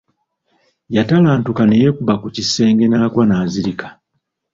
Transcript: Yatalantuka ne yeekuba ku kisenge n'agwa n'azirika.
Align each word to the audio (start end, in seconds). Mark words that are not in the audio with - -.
Yatalantuka 0.95 1.63
ne 1.65 1.75
yeekuba 1.81 2.13
ku 2.21 2.27
kisenge 2.35 2.85
n'agwa 2.87 3.23
n'azirika. 3.25 3.87